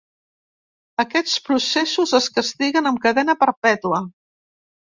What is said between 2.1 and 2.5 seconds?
es